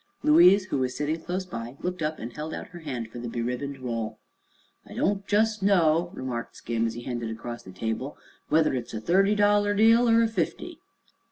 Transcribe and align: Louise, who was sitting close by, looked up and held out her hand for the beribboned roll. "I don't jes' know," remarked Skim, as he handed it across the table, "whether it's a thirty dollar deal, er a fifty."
Louise, 0.23 0.65
who 0.65 0.79
was 0.79 0.97
sitting 0.97 1.21
close 1.21 1.45
by, 1.45 1.77
looked 1.81 2.01
up 2.01 2.17
and 2.17 2.33
held 2.33 2.55
out 2.55 2.69
her 2.69 2.79
hand 2.79 3.07
for 3.11 3.19
the 3.19 3.29
beribboned 3.29 3.77
roll. 3.79 4.17
"I 4.83 4.95
don't 4.95 5.31
jes' 5.31 5.61
know," 5.61 6.09
remarked 6.15 6.55
Skim, 6.55 6.87
as 6.87 6.95
he 6.95 7.03
handed 7.03 7.29
it 7.29 7.33
across 7.33 7.61
the 7.61 7.71
table, 7.71 8.17
"whether 8.49 8.73
it's 8.73 8.95
a 8.95 8.99
thirty 8.99 9.35
dollar 9.35 9.75
deal, 9.75 10.09
er 10.09 10.23
a 10.23 10.27
fifty." 10.27 10.79